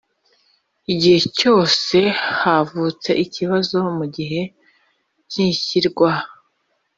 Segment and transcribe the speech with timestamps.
[0.93, 1.97] Igihe cyose
[2.39, 4.41] havutse ikibazo mu gihe
[5.29, 6.11] cy ishyirwa